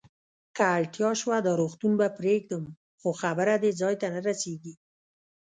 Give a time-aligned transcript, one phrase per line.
[0.55, 2.63] که اړتیا شوه، دا روغتون به پرېږدم،
[2.99, 4.73] خو خبره دې ځای ته نه رسېږي.